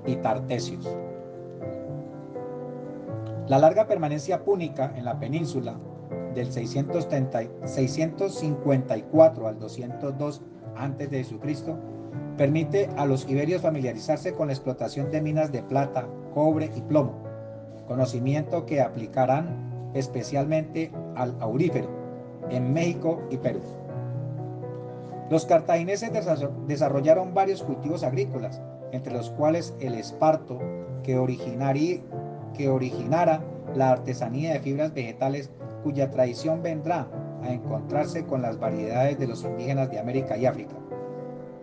y 0.06 0.16
tartesios. 0.16 0.86
La 3.48 3.58
larga 3.60 3.86
permanencia 3.86 4.42
púnica 4.42 4.92
en 4.96 5.04
la 5.04 5.20
península 5.20 5.78
del 6.34 6.50
654 6.50 9.46
al 9.46 9.60
202 9.60 10.42
a.C. 10.76 11.24
permite 12.36 12.90
a 12.96 13.06
los 13.06 13.28
iberios 13.28 13.62
familiarizarse 13.62 14.34
con 14.34 14.48
la 14.48 14.52
explotación 14.52 15.12
de 15.12 15.22
minas 15.22 15.52
de 15.52 15.62
plata, 15.62 16.08
cobre 16.34 16.72
y 16.74 16.80
plomo, 16.80 17.22
conocimiento 17.86 18.66
que 18.66 18.80
aplicarán 18.80 19.92
especialmente 19.94 20.90
al 21.14 21.36
aurífero, 21.40 21.88
en 22.50 22.72
México 22.72 23.22
y 23.30 23.36
Perú. 23.36 23.60
Los 25.30 25.46
cartagineses 25.46 26.10
desarrollaron 26.66 27.32
varios 27.32 27.62
cultivos 27.62 28.02
agrícolas, 28.02 28.60
entre 28.90 29.14
los 29.14 29.30
cuales 29.30 29.72
el 29.78 29.94
esparto, 29.94 30.58
que, 31.04 31.16
que 32.56 32.68
originara 32.68 33.42
la 33.74 33.90
artesanía 33.90 34.52
de 34.52 34.60
fibras 34.60 34.94
vegetales 34.94 35.50
cuya 35.82 36.10
tradición 36.10 36.62
vendrá 36.62 37.08
a 37.42 37.52
encontrarse 37.52 38.24
con 38.24 38.42
las 38.42 38.58
variedades 38.58 39.18
de 39.18 39.26
los 39.26 39.44
indígenas 39.44 39.90
de 39.90 39.98
América 39.98 40.36
y 40.36 40.46
África. 40.46 40.74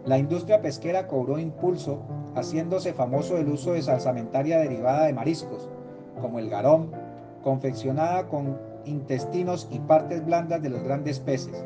La 0.05 0.17
industria 0.17 0.61
pesquera 0.61 1.07
cobró 1.07 1.39
impulso, 1.39 2.01
haciéndose 2.35 2.93
famoso 2.93 3.37
el 3.37 3.49
uso 3.49 3.73
de 3.73 3.81
salsamentaria 3.81 4.59
derivada 4.59 5.05
de 5.05 5.13
mariscos, 5.13 5.69
como 6.21 6.39
el 6.39 6.49
garón, 6.49 6.91
confeccionada 7.41 8.27
con 8.27 8.57
intestinos 8.85 9.67
y 9.71 9.79
partes 9.79 10.25
blandas 10.25 10.61
de 10.61 10.69
los 10.69 10.83
grandes 10.83 11.19
peces. 11.19 11.65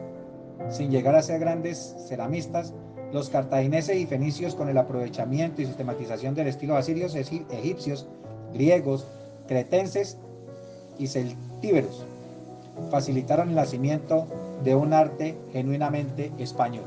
Sin 0.70 0.92
llegar 0.92 1.16
a 1.16 1.22
ser 1.22 1.40
grandes 1.40 1.96
ceramistas, 2.08 2.74
los 3.12 3.30
cartagineses 3.30 3.98
y 3.98 4.06
fenicios 4.06 4.56
con 4.56 4.70
el 4.70 4.78
aprovechamiento 4.78 5.62
y 5.62 5.66
sistematización 5.66 6.36
del 6.36 6.48
estilo 6.48 6.76
asirios, 6.76 7.16
egipcios, 7.16 8.08
griegos, 8.54 9.06
cretenses 9.48 10.18
y 10.98 11.08
celtíberos 11.08 12.06
facilitaron 12.92 13.50
el 13.50 13.56
nacimiento 13.56 14.28
de 14.64 14.76
un 14.76 14.94
arte 14.94 15.38
genuinamente 15.52 16.32
español. 16.38 16.86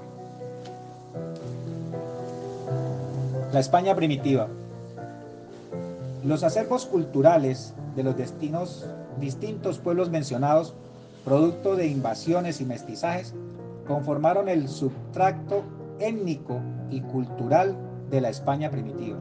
La 3.53 3.61
España 3.61 3.95
primitiva. 3.95 4.49
Los 6.25 6.45
acervos 6.45 6.87
culturales 6.87 7.75
de 7.97 8.05
los 8.05 8.17
destinos, 8.17 8.87
distintos 9.19 9.79
pueblos 9.79 10.11
mencionados, 10.11 10.75
producto 11.25 11.77
de 11.77 11.89
invasiones 11.89 12.61
y 12.61 12.65
mestizajes, 12.65 13.35
conformaron 13.87 14.49
el 14.49 14.69
subtracto 14.69 15.65
étnico 15.99 16.61
y 16.91 17.01
cultural 17.01 17.77
de 18.11 18.21
la 18.21 18.29
España 18.29 18.71
primitiva. 18.71 19.19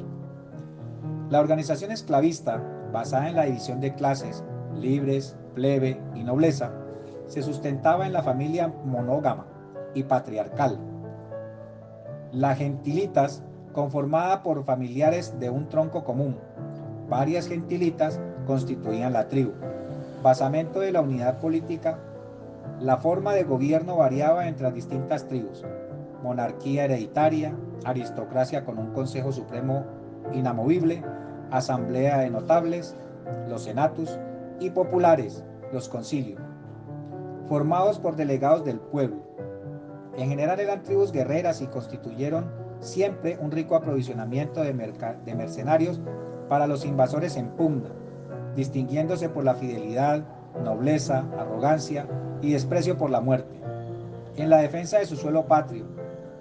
La 1.30 1.40
organización 1.40 1.92
esclavista, 1.92 2.60
basada 2.92 3.30
en 3.30 3.36
la 3.36 3.46
división 3.46 3.80
de 3.80 3.94
clases, 3.94 4.44
libres, 4.76 5.38
plebe 5.54 6.02
y 6.16 6.24
nobleza, 6.24 6.72
se 7.28 7.44
sustentaba 7.44 8.08
en 8.08 8.14
la 8.14 8.24
familia 8.24 8.74
monógama 8.84 9.46
y 9.94 10.04
patriarcal. 10.04 10.80
La 12.32 12.56
gentilitas, 12.56 13.44
conformada 13.74 14.42
por 14.42 14.64
familiares 14.64 15.40
de 15.40 15.52
un 15.52 15.70
tronco 15.70 16.04
común, 16.04 16.36
varias 17.08 17.48
gentilitas 17.48 18.20
constituían 18.48 19.14
la 19.14 19.28
tribu. 19.28 19.52
Basamento 20.24 20.80
de 20.80 20.92
la 20.92 21.02
unidad 21.02 21.38
política, 21.38 22.00
la 22.80 22.98
forma 22.98 23.34
de 23.34 23.44
gobierno 23.44 23.98
variaba 23.98 24.48
entre 24.48 24.64
las 24.64 24.74
distintas 24.74 25.28
tribus. 25.28 25.64
Monarquía 26.24 26.86
hereditaria, 26.86 27.56
aristocracia 27.86 28.66
con 28.66 28.80
un 28.80 28.94
Consejo 28.94 29.32
Supremo 29.32 29.86
inamovible, 30.34 31.04
asamblea 31.52 32.20
de 32.20 32.30
notables, 32.30 32.96
los 33.48 33.64
senatus, 33.64 34.18
y 34.60 34.70
populares, 34.70 35.44
los 35.72 35.88
concilios, 35.88 36.42
formados 37.48 38.00
por 38.00 38.16
delegados 38.16 38.66
del 38.66 38.80
pueblo. 38.80 39.18
En 40.18 40.30
general 40.30 40.60
eran 40.60 40.84
tribus 40.84 41.12
guerreras 41.12 41.62
y 41.62 41.68
constituyeron 41.68 42.52
siempre 42.80 43.38
un 43.42 43.52
rico 43.52 43.76
aprovisionamiento 43.76 44.62
de, 44.62 44.74
de 45.26 45.36
mercenarios 45.36 46.02
para 46.50 46.68
los 46.68 46.86
invasores 46.86 47.38
en 47.38 47.50
pugna, 47.50 47.90
distinguiéndose 48.56 49.30
por 49.30 49.44
la 49.44 49.56
fidelidad, 49.56 50.24
nobleza, 50.64 51.26
arrogancia 51.38 52.06
y 52.42 52.52
desprecio 52.52 52.98
por 52.98 53.10
la 53.10 53.22
muerte. 53.22 53.60
En 54.36 54.50
la 54.50 54.58
defensa 54.58 55.00
de 55.00 55.06
su 55.06 55.16
suelo 55.16 55.46
patrio 55.46 55.86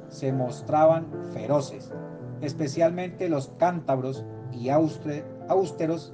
se 0.08 0.32
mostraban 0.32 1.06
feroces, 1.32 1.92
especialmente 2.40 3.28
los 3.28 3.50
cántabros 3.58 4.24
y 4.52 4.70
austeros, 4.70 6.12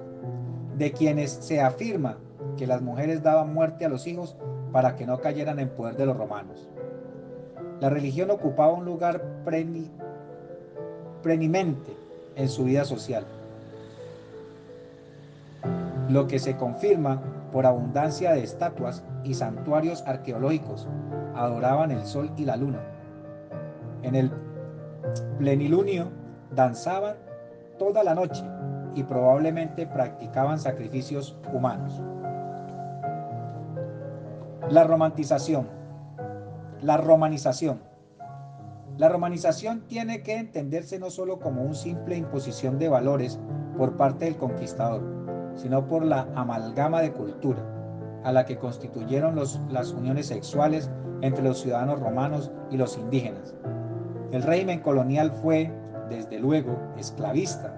de 0.76 0.93
quienes 0.93 1.31
se 1.31 1.61
afirma 1.61 2.19
que 2.57 2.67
las 2.67 2.83
mujeres 2.83 3.23
daban 3.23 3.55
muerte 3.55 3.85
a 3.85 3.88
los 3.88 4.07
hijos 4.07 4.37
para 4.73 4.97
que 4.97 5.07
no 5.07 5.21
cayeran 5.21 5.61
en 5.61 5.69
poder 5.69 5.97
de 5.97 6.07
los 6.07 6.17
romanos. 6.17 6.69
La 7.81 7.91
religión 7.91 8.31
ocupaba 8.31 8.73
un 8.73 8.85
lugar 8.85 9.23
preeminente 11.23 11.97
en 12.35 12.49
su 12.49 12.64
vida 12.64 12.85
social, 12.85 13.25
lo 16.09 16.26
que 16.26 16.38
se 16.38 16.57
confirma 16.57 17.23
por 17.53 17.67
abundancia 17.67 18.33
de 18.33 18.43
estatuas 18.43 19.05
y 19.23 19.35
santuarios 19.35 20.03
arqueológicos. 20.07 20.88
Adoraban 21.37 21.93
el 21.93 22.05
sol 22.05 22.31
y 22.37 22.45
la 22.45 22.57
luna. 22.57 22.81
En 24.03 24.17
el 24.17 24.31
plenilunio 25.38 26.09
danzaban 26.53 27.17
toda 27.78 28.04
la 28.04 28.14
noche 28.14 28.45
y 28.95 29.02
probablemente 29.02 29.87
practicaban 29.87 30.59
sacrificios 30.59 31.37
humanos. 31.52 32.00
La 34.71 34.85
romantización. 34.85 35.69
La 36.81 36.97
romanización. 36.97 37.81
La 38.97 39.09
romanización 39.09 39.83
tiene 39.88 40.23
que 40.23 40.38
entenderse 40.38 40.99
no 40.99 41.11
solo 41.11 41.40
como 41.40 41.62
una 41.62 41.75
simple 41.75 42.16
imposición 42.16 42.78
de 42.78 42.88
valores 42.88 43.40
por 43.76 43.97
parte 43.97 44.26
del 44.26 44.37
conquistador, 44.37 45.02
sino 45.57 45.87
por 45.87 46.04
la 46.04 46.28
amalgama 46.35 47.00
de 47.02 47.12
cultura 47.12 47.62
a 48.25 48.33
la 48.33 48.45
que 48.47 48.57
constituyeron 48.57 49.37
las 49.37 49.93
uniones 49.93 50.26
sexuales 50.26 50.90
entre 51.21 51.45
los 51.45 51.61
ciudadanos 51.61 52.00
romanos 52.00 52.50
y 52.71 52.76
los 52.76 52.97
indígenas. 52.97 53.54
El 54.33 54.43
régimen 54.43 54.81
colonial 54.81 55.31
fue, 55.31 55.73
desde 56.08 56.38
luego, 56.38 56.78
esclavista, 56.96 57.75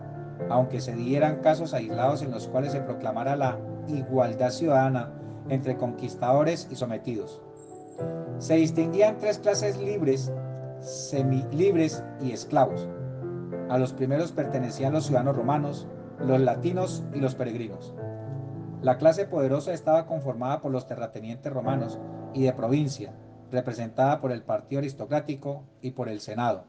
aunque 0.50 0.80
se 0.80 0.94
dieran 0.94 1.40
casos 1.40 1.74
aislados 1.74 2.22
en 2.22 2.30
los 2.30 2.48
cuales 2.48 2.72
se 2.72 2.80
proclamara 2.80 3.36
la 3.36 3.58
igualdad 3.88 4.50
ciudadana 4.50 5.12
entre 5.48 5.76
conquistadores 5.76 6.68
y 6.70 6.76
sometidos. 6.76 7.40
Se 8.38 8.54
distinguían 8.54 9.18
tres 9.18 9.38
clases 9.38 9.78
libres, 9.78 10.32
semilibres 10.80 12.04
y 12.20 12.32
esclavos. 12.32 12.88
A 13.68 13.78
los 13.78 13.92
primeros 13.92 14.32
pertenecían 14.32 14.92
los 14.92 15.06
ciudadanos 15.06 15.36
romanos, 15.36 15.88
los 16.20 16.40
latinos 16.40 17.04
y 17.14 17.20
los 17.20 17.34
peregrinos. 17.34 17.94
La 18.82 18.98
clase 18.98 19.26
poderosa 19.26 19.72
estaba 19.72 20.06
conformada 20.06 20.60
por 20.60 20.70
los 20.70 20.86
terratenientes 20.86 21.52
romanos 21.52 21.98
y 22.34 22.44
de 22.44 22.52
provincia, 22.52 23.12
representada 23.50 24.20
por 24.20 24.32
el 24.32 24.42
partido 24.42 24.80
aristocrático 24.80 25.64
y 25.80 25.92
por 25.92 26.08
el 26.08 26.20
Senado, 26.20 26.64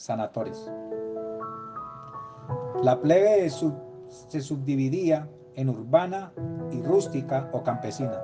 sanatores. 0.00 0.72
La 2.82 2.98
plebe 3.02 3.50
se 3.50 4.40
subdividía 4.40 5.28
en 5.56 5.68
urbana 5.68 6.32
y 6.72 6.80
rústica 6.80 7.50
o 7.52 7.62
campesina. 7.62 8.18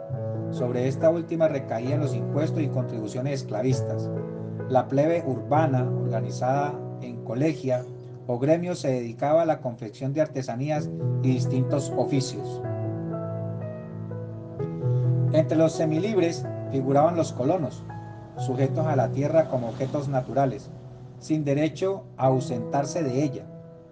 Sobre 0.53 0.89
esta 0.89 1.11
última 1.11 1.49
recaían 1.49 2.01
los 2.01 2.15
impuestos 2.15 2.63
y 2.63 2.69
contribuciones 2.69 3.43
esclavistas. 3.43 4.11
La 4.71 4.89
plebe 4.89 5.23
urbana, 5.27 5.83
organizada 5.83 6.75
en 7.03 7.23
colegia 7.25 7.85
o 8.27 8.39
gremios, 8.39 8.79
se 8.79 8.89
dedicaba 8.89 9.43
a 9.43 9.47
la 9.47 9.61
confección 9.61 10.15
de 10.15 10.23
artesanías 10.23 10.89
y 11.23 11.29
distintos 11.29 11.93
oficios. 11.95 12.63
Entre 15.33 15.59
los 15.59 15.73
semilibres 15.73 16.47
figuraban 16.73 17.17
los 17.17 17.35
colonos, 17.35 17.85
sujetos 18.39 18.87
a 18.87 18.97
la 18.97 19.11
tierra 19.11 19.51
como 19.51 19.69
objetos 19.69 20.09
naturales, 20.09 20.71
sin 21.27 21.45
derecho 21.45 22.05
a 22.17 22.27
ausentarse 22.27 23.03
de 23.03 23.25
ella. 23.25 23.47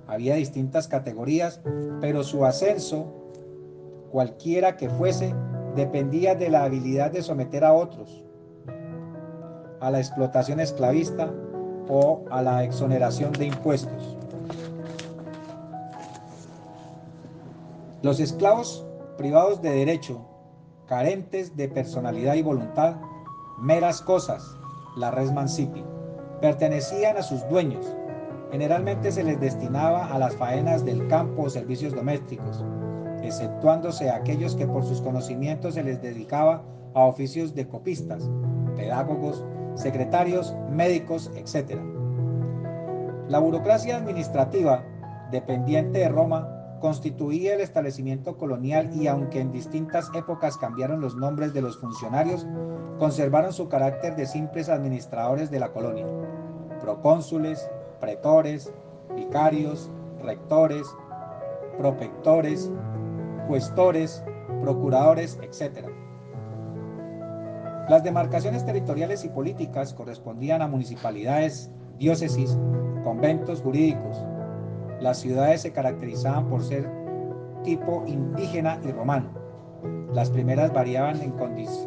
Había 0.07 0.37
distintas 0.37 0.87
categorías, 0.87 1.61
pero 2.01 2.23
su 2.23 2.45
ascenso 2.45 3.13
cualquiera 4.13 4.77
que 4.77 4.89
fuese, 4.89 5.35
dependía 5.75 6.37
de 6.37 6.49
la 6.49 6.63
habilidad 6.63 7.11
de 7.11 7.23
someter 7.23 7.65
a 7.65 7.73
otros 7.73 8.25
a 9.81 9.91
la 9.91 9.99
explotación 9.99 10.61
esclavista 10.61 11.31
o 11.89 12.25
a 12.31 12.41
la 12.41 12.63
exoneración 12.63 13.33
de 13.33 13.47
impuestos. 13.47 14.17
Los 18.03 18.21
esclavos 18.21 18.87
privados 19.19 19.61
de 19.61 19.71
derecho, 19.71 20.25
carentes 20.87 21.57
de 21.57 21.69
personalidad 21.69 22.35
y 22.35 22.43
voluntad, 22.43 22.97
meras 23.59 24.01
cosas, 24.01 24.57
la 24.97 25.11
res 25.11 25.33
mancipi, 25.33 25.85
pertenecían 26.45 27.17
a 27.17 27.23
sus 27.23 27.49
dueños. 27.49 27.97
Generalmente 28.53 29.11
se 29.11 29.25
les 29.25 29.41
destinaba 29.41 30.13
a 30.13 30.19
las 30.19 30.37
faenas 30.37 30.85
del 30.85 31.09
campo 31.09 31.45
o 31.45 31.49
servicios 31.49 31.95
domésticos, 31.95 32.63
exceptuándose 33.23 34.11
aquellos 34.11 34.55
que 34.55 34.67
por 34.67 34.85
sus 34.85 35.01
conocimientos 35.01 35.73
se 35.73 35.83
les 35.83 36.03
dedicaba 36.03 36.63
a 36.93 37.05
oficios 37.05 37.55
de 37.55 37.67
copistas, 37.67 38.29
pedagogos, 38.77 39.43
secretarios, 39.75 40.55
médicos, 40.71 41.31
etc. 41.35 41.81
La 43.29 43.39
burocracia 43.39 43.97
administrativa, 43.97 44.85
dependiente 45.31 46.01
de 46.01 46.11
Roma, 46.11 46.51
constituía 46.79 47.55
el 47.55 47.63
establecimiento 47.63 48.37
colonial 48.37 48.91
y 48.95 49.07
aunque 49.07 49.41
en 49.41 49.51
distintas 49.51 50.11
épocas 50.15 50.59
cambiaron 50.59 51.01
los 51.01 51.17
nombres 51.17 51.55
de 51.55 51.63
los 51.63 51.79
funcionarios, 51.79 52.47
conservaron 52.99 53.55
su 53.55 53.71
carácter 53.71 54.15
de 54.17 54.27
simples 54.27 54.69
administradores 54.69 55.51
de 55.51 55.61
la 55.61 55.73
colonia, 55.73 56.07
procónsules, 56.85 57.67
pretores, 57.99 58.71
vicarios, 59.17 59.91
rectores, 60.23 60.87
propectores, 61.79 62.71
cuestores, 63.49 64.23
procuradores, 64.61 65.39
etc. 65.43 65.89
Las 67.89 68.05
demarcaciones 68.05 68.67
territoriales 68.67 69.25
y 69.25 69.31
políticas 69.31 69.95
correspondían 69.95 70.61
a 70.61 70.69
municipalidades, 70.69 71.71
diócesis, 71.99 72.59
conventos 73.03 73.63
jurídicos. 73.63 74.23
Las 75.01 75.19
ciudades 75.19 75.63
se 75.63 75.73
caracterizaban 75.73 76.49
por 76.49 76.63
ser 76.63 76.91
tipo 77.63 78.05
indígena 78.07 78.79
y 78.85 78.93
romano. 78.93 79.31
Las 80.13 80.31
primeras 80.31 80.73
variaban 80.73 81.21
en, 81.23 81.35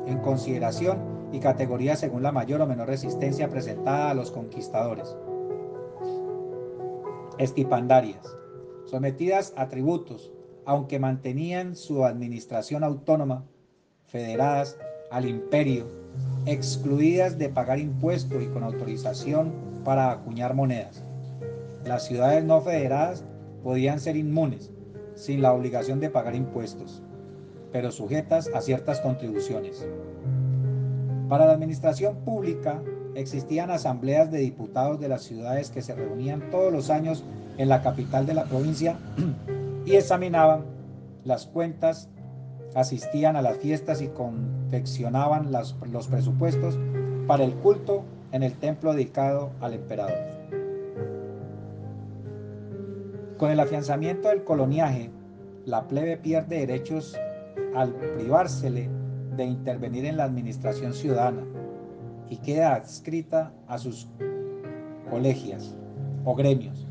en 0.08 0.18
consideración 0.20 1.17
y 1.32 1.40
categoría 1.40 1.96
según 1.96 2.24
la 2.24 2.32
mayor 2.32 2.62
o 2.62 2.68
menor 2.68 2.88
resistencia 2.88 3.50
presentada 3.50 4.12
a 4.12 4.14
los 4.14 4.32
conquistadores. 4.32 5.16
Estipandarias, 7.38 8.36
sometidas 8.86 9.54
a 9.58 9.68
tributos, 9.68 10.32
aunque 10.66 11.00
mantenían 11.00 11.76
su 11.76 12.06
administración 12.06 12.84
autónoma, 12.84 13.46
federadas 14.08 14.78
al 15.12 15.26
imperio, 15.26 15.86
excluidas 16.46 17.38
de 17.38 17.50
pagar 17.50 17.80
impuestos 17.80 18.42
y 18.42 18.48
con 18.48 18.64
autorización 18.64 19.54
para 19.84 20.12
acuñar 20.12 20.54
monedas. 20.54 21.04
Las 21.86 22.06
ciudades 22.06 22.44
no 22.44 22.62
federadas 22.62 23.24
podían 23.64 24.00
ser 24.00 24.18
inmunes, 24.18 24.72
sin 25.16 25.42
la 25.42 25.54
obligación 25.54 26.00
de 26.00 26.10
pagar 26.10 26.36
impuestos, 26.36 27.02
pero 27.72 27.92
sujetas 27.92 28.50
a 28.54 28.62
ciertas 28.62 29.00
contribuciones. 29.02 29.88
Para 31.30 31.46
la 31.46 31.54
administración 31.54 32.16
pública 32.24 32.82
existían 33.16 33.70
asambleas 33.70 34.32
de 34.32 34.40
diputados 34.40 35.00
de 35.00 35.10
las 35.10 35.24
ciudades 35.24 35.72
que 35.72 35.82
se 35.82 35.94
reunían 35.94 36.50
todos 36.52 36.72
los 36.72 36.90
años 36.90 37.24
en 37.58 37.70
la 37.70 37.82
capital 37.82 38.26
de 38.26 38.34
la 38.34 38.46
provincia 38.46 38.98
y 39.86 39.96
examinaban 39.96 40.66
las 41.26 41.46
cuentas, 41.46 42.10
asistían 42.76 43.36
a 43.36 43.42
las 43.42 43.58
fiestas 43.58 44.02
y 44.02 44.08
confeccionaban 44.08 45.52
los 45.52 46.08
presupuestos 46.08 46.80
para 47.28 47.44
el 47.44 47.54
culto 47.56 48.04
en 48.32 48.44
el 48.44 48.54
templo 48.54 48.94
dedicado 48.94 49.52
al 49.60 49.74
emperador. 49.74 50.18
Con 53.38 53.52
el 53.52 53.60
afianzamiento 53.60 54.30
del 54.30 54.44
coloniaje, 54.44 55.12
la 55.66 55.88
plebe 55.88 56.18
pierde 56.18 56.60
derechos 56.60 57.18
al 57.76 57.94
privársele 57.94 58.97
de 59.38 59.46
intervenir 59.46 60.06
en 60.06 60.18
la 60.18 60.26
administración 60.26 60.94
ciudadana 60.94 61.44
y 62.30 62.38
queda 62.38 62.74
adscrita 62.74 63.54
a 63.68 63.78
sus 63.78 64.08
colegias 65.10 65.76
o 66.26 66.36
gremios, 66.36 66.86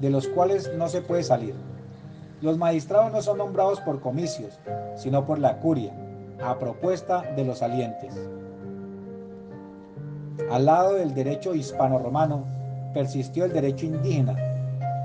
de 0.00 0.10
los 0.10 0.28
cuales 0.28 0.70
no 0.76 0.88
se 0.88 1.02
puede 1.02 1.22
salir. 1.22 1.54
Los 2.40 2.56
magistrados 2.56 3.10
no 3.10 3.20
son 3.20 3.38
nombrados 3.38 3.80
por 3.80 4.00
comicios, 4.00 4.60
sino 4.94 5.26
por 5.26 5.40
la 5.40 5.58
curia, 5.58 5.92
a 6.40 6.56
propuesta 6.58 7.22
de 7.34 7.44
los 7.44 7.58
salientes. 7.58 8.14
Al 10.50 10.66
lado 10.66 10.94
del 10.94 11.14
derecho 11.14 11.54
hispano-romano 11.54 12.44
persistió 12.94 13.44
el 13.44 13.52
derecho 13.52 13.86
indígena, 13.86 14.36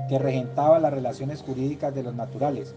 que 0.08 0.18
regentaba 0.18 0.78
las 0.78 0.92
relaciones 0.92 1.42
jurídicas 1.42 1.94
de 1.94 2.02
los 2.02 2.14
naturales, 2.14 2.76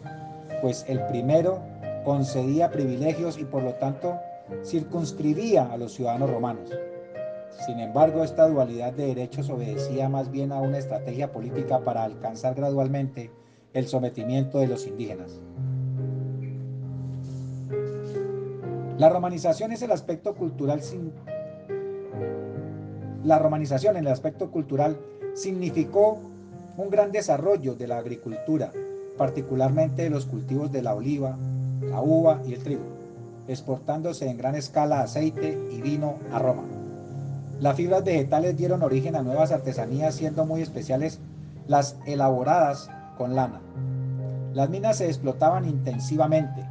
pues 0.61 0.85
el 0.87 1.05
primero 1.05 1.59
concedía 2.07 2.71
privilegios 2.71 3.37
y 3.37 3.43
por 3.43 3.63
lo 3.63 3.73
tanto 3.73 4.17
circunscribía 4.63 5.69
a 5.69 5.75
los 5.75 5.91
ciudadanos 5.91 6.29
romanos. 6.29 6.71
Sin 7.65 7.81
embargo, 7.81 8.23
esta 8.23 8.47
dualidad 8.47 8.93
de 8.93 9.07
derechos 9.07 9.49
obedecía 9.49 10.07
más 10.07 10.31
bien 10.31 10.53
a 10.53 10.61
una 10.61 10.77
estrategia 10.77 11.33
política 11.33 11.79
para 11.79 12.05
alcanzar 12.05 12.55
gradualmente 12.55 13.29
el 13.73 13.87
sometimiento 13.87 14.59
de 14.59 14.67
los 14.67 14.87
indígenas. 14.87 15.41
La 18.97 19.09
romanización 19.09 19.73
es 19.73 19.81
el 19.81 19.91
aspecto 19.91 20.33
cultural. 20.33 20.79
La 23.25 23.37
romanización 23.37 23.97
en 23.97 24.05
el 24.05 24.13
aspecto 24.13 24.49
cultural 24.49 24.97
significó 25.33 26.19
un 26.77 26.89
gran 26.89 27.11
desarrollo 27.11 27.75
de 27.75 27.87
la 27.87 27.97
agricultura, 27.97 28.71
particularmente 29.17 30.03
de 30.03 30.09
los 30.09 30.25
cultivos 30.25 30.71
de 30.71 30.83
la 30.83 30.95
oliva, 30.95 31.37
la 31.89 32.01
uva 32.01 32.41
y 32.45 32.53
el 32.53 32.63
trigo, 32.63 32.83
exportándose 33.47 34.29
en 34.29 34.37
gran 34.37 34.55
escala 34.55 35.01
aceite 35.01 35.57
y 35.71 35.81
vino 35.81 36.15
a 36.31 36.39
Roma. 36.39 36.63
Las 37.59 37.75
fibras 37.75 38.03
vegetales 38.03 38.55
dieron 38.55 38.83
origen 38.83 39.15
a 39.15 39.23
nuevas 39.23 39.51
artesanías, 39.51 40.15
siendo 40.15 40.45
muy 40.45 40.61
especiales 40.61 41.19
las 41.65 41.97
elaboradas 42.05 42.89
con 43.17 43.35
lana. 43.35 43.61
Las 44.53 44.69
minas 44.69 44.97
se 44.97 45.07
explotaban 45.07 45.65
intensivamente, 45.65 46.63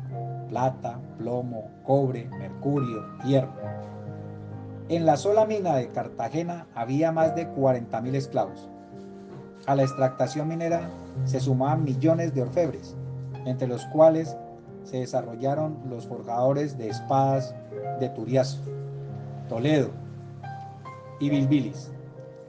plata, 0.48 1.00
plomo, 1.18 1.68
cobre, 1.84 2.28
mercurio, 2.38 3.04
hierro. 3.24 3.52
En 4.88 5.04
la 5.04 5.16
sola 5.16 5.44
mina 5.44 5.74
de 5.74 5.88
Cartagena 5.88 6.66
había 6.74 7.10
más 7.10 7.34
de 7.34 7.48
40.000 7.48 8.14
esclavos. 8.14 8.68
A 9.66 9.74
la 9.74 9.82
extractación 9.82 10.46
minera 10.46 10.88
se 11.24 11.40
sumaban 11.40 11.82
millones 11.82 12.32
de 12.34 12.42
orfebres, 12.42 12.96
entre 13.44 13.66
los 13.66 13.84
cuales 13.86 14.36
se 14.86 14.98
desarrollaron 14.98 15.76
los 15.90 16.06
forjadores 16.06 16.78
de 16.78 16.88
espadas 16.88 17.54
de 18.00 18.08
Turiazo, 18.08 18.60
Toledo 19.48 19.90
y 21.20 21.28
Bilbilis, 21.28 21.90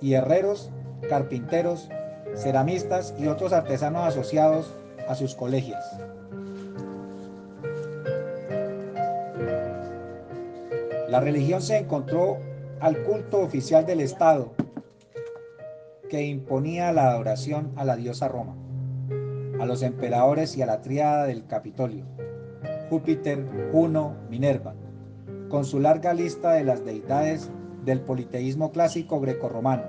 y 0.02 0.14
herreros, 0.14 0.72
carpinteros, 1.10 1.90
ceramistas 2.36 3.14
y 3.18 3.28
otros 3.28 3.52
artesanos 3.54 4.04
asociados 4.04 4.74
a 5.08 5.16
sus 5.16 5.36
colegios. 5.36 5.84
La 11.10 11.20
religión 11.20 11.62
se 11.62 11.78
encontró 11.78 12.38
al 12.80 13.02
culto 13.04 13.40
oficial 13.40 13.86
del 13.86 14.02
Estado 14.02 14.52
que 16.10 16.24
imponía 16.24 16.92
la 16.92 17.10
adoración 17.12 17.72
a 17.76 17.84
la 17.84 17.96
diosa 17.96 18.28
Roma, 18.28 18.56
a 19.60 19.66
los 19.66 19.82
emperadores 19.82 20.56
y 20.56 20.62
a 20.62 20.66
la 20.66 20.82
triada 20.82 21.26
del 21.26 21.48
Capitolio, 21.48 22.06
Júpiter, 22.90 23.46
Juno, 23.72 24.16
Minerva, 24.30 24.74
con 25.50 25.66
su 25.66 25.80
larga 25.80 26.14
lista 26.14 26.54
de 26.54 26.64
las 26.64 26.86
deidades 26.86 27.50
del 27.86 28.02
politeísmo 28.02 28.72
clásico 28.72 29.20
grecorromano, 29.20 29.84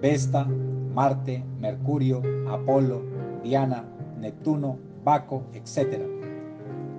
Vesta, 0.00 0.44
Marte, 0.44 1.44
Mercurio, 1.58 2.22
Apolo, 2.48 3.02
Diana, 3.42 3.84
Neptuno, 4.18 4.78
Baco, 5.04 5.44
etc. 5.52 6.02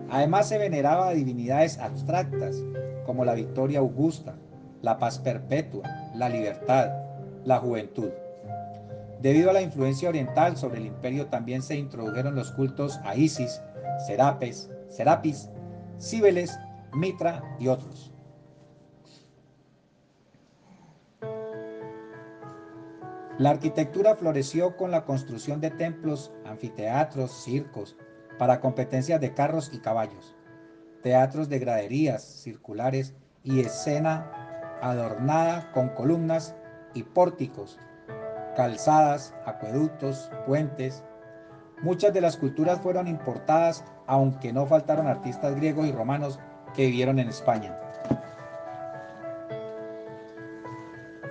Además 0.09 0.47
se 0.49 0.57
veneraba 0.57 1.09
a 1.09 1.13
divinidades 1.13 1.77
abstractas 1.77 2.63
como 3.05 3.25
la 3.25 3.33
victoria 3.33 3.79
augusta, 3.79 4.35
la 4.81 4.97
paz 4.97 5.19
perpetua, 5.19 5.83
la 6.15 6.29
libertad, 6.29 6.89
la 7.45 7.57
juventud. 7.57 8.09
Debido 9.21 9.51
a 9.51 9.53
la 9.53 9.61
influencia 9.61 10.09
oriental 10.09 10.57
sobre 10.57 10.79
el 10.79 10.87
imperio 10.87 11.27
también 11.27 11.61
se 11.61 11.75
introdujeron 11.75 12.35
los 12.35 12.51
cultos 12.51 12.99
a 13.03 13.15
Isis, 13.15 13.61
Serapes, 14.07 14.69
Serapis, 14.91 15.49
Cibeles, 15.99 16.59
Mitra 16.93 17.41
y 17.59 17.67
otros. 17.67 18.11
La 23.39 23.49
arquitectura 23.49 24.15
floreció 24.15 24.77
con 24.77 24.91
la 24.91 25.03
construcción 25.03 25.61
de 25.61 25.71
templos, 25.71 26.31
anfiteatros, 26.45 27.31
circos, 27.43 27.95
para 28.37 28.59
competencias 28.59 29.19
de 29.19 29.33
carros 29.33 29.71
y 29.73 29.79
caballos, 29.79 30.35
teatros 31.01 31.49
de 31.49 31.57
graderías 31.57 32.23
circulares 32.23 33.15
y 33.43 33.61
escena 33.61 34.77
adornada 34.81 35.71
con 35.71 35.89
columnas 35.89 36.55
y 36.93 37.03
pórticos, 37.03 37.79
calzadas, 38.55 39.33
acueductos, 39.45 40.29
puentes. 40.45 41.03
Muchas 41.81 42.13
de 42.13 42.21
las 42.21 42.37
culturas 42.37 42.79
fueron 42.79 43.07
importadas, 43.07 43.83
aunque 44.05 44.53
no 44.53 44.67
faltaron 44.67 45.07
artistas 45.07 45.55
griegos 45.55 45.87
y 45.87 45.91
romanos 45.91 46.39
que 46.75 46.85
vivieron 46.85 47.17
en 47.17 47.29
España. 47.29 47.75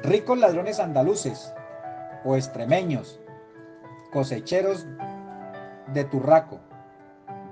Ricos 0.02 0.38
ladrones 0.38 0.80
andaluces 0.80 1.54
o 2.24 2.34
extremeños, 2.34 3.20
cosecheros 4.12 4.86
de 5.92 6.04
Turraco, 6.04 6.58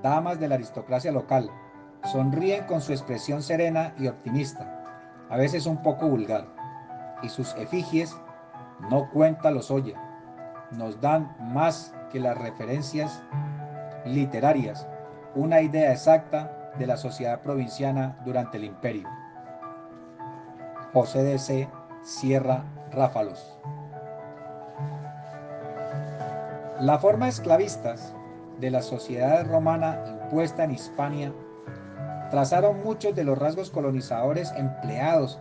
damas 0.03 0.41
de 0.41 0.49
la 0.49 0.57
aristocracia 0.57 1.13
local, 1.13 1.51
sonríen 2.05 2.65
con 2.65 2.81
su 2.81 2.93
expresión 2.93 3.43
serena 3.43 3.95
y 3.99 4.09
optimista, 4.09 4.83
a 5.31 5.37
veces 5.37 5.67
un 5.67 5.83
poco 5.83 6.09
vulgar 6.09 6.47
y 7.23 7.29
sus 7.29 7.55
efigies, 7.57 8.17
no 8.91 9.11
cuenta 9.11 9.51
los 9.51 9.71
oye, 9.71 9.95
nos 10.73 11.01
dan 11.01 11.37
más 11.53 11.95
que 12.11 12.21
las 12.21 12.37
referencias 12.39 13.23
literarias, 14.05 14.87
una 15.35 15.61
idea 15.61 15.93
exacta 15.93 16.73
de 16.79 16.87
la 16.87 16.97
sociedad 16.97 17.41
provinciana 17.41 18.19
durante 18.25 18.57
el 18.57 18.65
imperio. 18.65 19.09
José 20.93 21.23
de 21.23 21.39
C. 21.39 21.69
Sierra 22.03 22.65
Ráfalos. 22.93 23.59
La 26.81 26.99
forma 26.99 27.29
esclavistas 27.29 28.15
de 28.61 28.71
la 28.71 28.83
sociedad 28.83 29.47
romana 29.47 30.05
impuesta 30.07 30.65
en 30.65 30.71
Hispania 30.71 31.33
trazaron 32.31 32.83
muchos 32.83 33.15
de 33.15 33.25
los 33.25 33.39
rasgos 33.39 33.71
colonizadores 33.71 34.53
empleados 34.57 35.41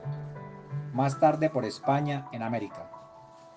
más 0.93 1.19
tarde 1.19 1.49
por 1.49 1.63
España 1.65 2.27
en 2.31 2.41
América. 2.41 2.89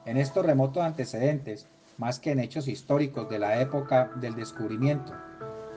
En 0.04 0.16
estos 0.16 0.44
remotos 0.44 0.82
antecedentes, 0.82 1.68
más 2.00 2.18
que 2.18 2.32
en 2.32 2.40
hechos 2.40 2.66
históricos 2.66 3.28
de 3.28 3.38
la 3.38 3.60
época 3.60 4.10
del 4.16 4.34
descubrimiento, 4.34 5.12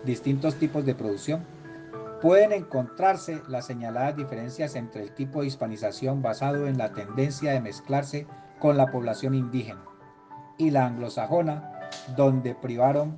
distintos 0.05 0.55
tipos 0.55 0.85
de 0.85 0.95
producción, 0.95 1.43
pueden 2.21 2.53
encontrarse 2.53 3.41
las 3.49 3.65
señaladas 3.65 4.15
diferencias 4.15 4.75
entre 4.75 5.03
el 5.03 5.13
tipo 5.13 5.41
de 5.41 5.47
hispanización 5.47 6.21
basado 6.21 6.67
en 6.67 6.77
la 6.77 6.93
tendencia 6.93 7.51
de 7.51 7.59
mezclarse 7.59 8.25
con 8.59 8.77
la 8.77 8.89
población 8.89 9.33
indígena 9.33 9.83
y 10.57 10.71
la 10.71 10.85
anglosajona, 10.85 11.89
donde 12.15 12.55
privaron 12.55 13.17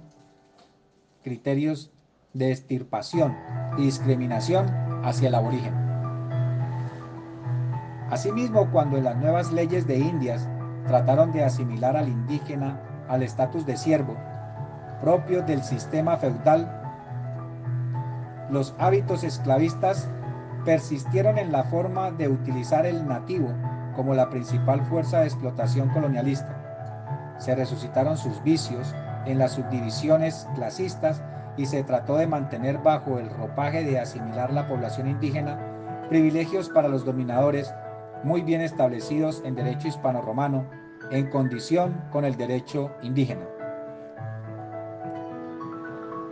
criterios 1.22 1.92
de 2.34 2.50
extirpación 2.50 3.38
y 3.78 3.84
discriminación 3.84 4.66
hacia 5.04 5.28
el 5.28 5.36
aborigen. 5.36 5.76
Asimismo, 8.10 8.72
cuando 8.72 8.98
en 8.98 9.04
las 9.04 9.18
nuevas 9.18 9.54
leyes 9.54 9.86
de 9.86 10.00
Indias 10.00 10.50
trataron 10.88 11.32
de 11.32 11.44
asimilar 11.44 11.96
al 11.96 12.10
indígena 12.10 12.82
al 13.08 13.24
estatus 13.24 13.66
de 13.66 13.78
siervo, 13.78 14.16
propio 15.02 15.42
del 15.44 15.64
sistema 15.64 16.18
feudal, 16.18 16.70
los 18.50 18.76
hábitos 18.78 19.24
esclavistas 19.24 20.10
persistieron 20.66 21.38
en 21.38 21.52
la 21.52 21.64
forma 21.64 22.12
de 22.12 22.28
utilizar 22.28 22.86
el 22.86 23.08
nativo 23.08 23.50
como 23.96 24.14
la 24.14 24.30
principal 24.30 24.82
fuerza 24.86 25.20
de 25.20 25.28
explotación 25.28 25.90
colonialista. 25.90 27.36
Se 27.38 27.56
resucitaron 27.56 28.18
sus 28.18 28.42
vicios 28.44 28.96
en 29.26 29.40
las 29.40 29.54
subdivisiones 29.54 30.48
clasistas 30.56 31.22
y 31.58 31.66
se 31.66 31.84
trató 31.84 32.18
de 32.18 32.28
mantener 32.28 32.78
bajo 32.80 33.20
el 33.20 33.30
ropaje 33.30 33.84
de 33.84 34.00
asimilar 34.00 34.52
la 34.52 34.68
población 34.68 35.08
indígena 35.08 35.58
privilegios 36.10 36.70
para 36.70 36.88
los 36.88 37.06
dominadores 37.06 37.74
muy 38.24 38.42
bien 38.42 38.62
establecidos 38.62 39.42
en 39.46 39.56
derecho 39.56 39.88
hispano-romano 39.88 40.66
en 41.12 41.30
condición 41.30 42.04
con 42.12 42.26
el 42.26 42.36
derecho 42.36 42.92
indígena. 43.02 43.55